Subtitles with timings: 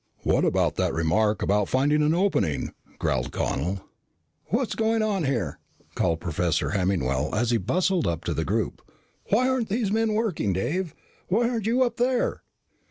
[0.23, 3.85] "What about that remark about finding an opening?" growled Connel.
[4.47, 5.59] "What's going on here?"
[5.93, 8.81] called Professor Hemmingwell as he bustled up to the group.
[9.29, 10.53] "Why aren't these men working?
[10.53, 10.95] Dave,
[11.27, 12.41] why aren't you up there